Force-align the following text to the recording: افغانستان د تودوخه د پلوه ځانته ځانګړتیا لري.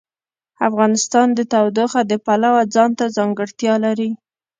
افغانستان 0.67 1.27
د 1.33 1.39
تودوخه 1.51 2.01
د 2.05 2.13
پلوه 2.25 2.61
ځانته 2.75 3.05
ځانګړتیا 3.17 3.73
لري. 3.85 4.09